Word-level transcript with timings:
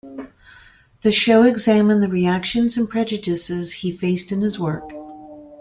The 1.03 1.11
show 1.11 1.43
examined 1.43 2.01
the 2.01 2.07
reactions 2.07 2.75
and 2.75 2.89
prejudices 2.89 3.71
he 3.71 3.91
faced 3.91 4.31
in 4.31 4.41
his 4.41 4.57
work. 4.57 4.91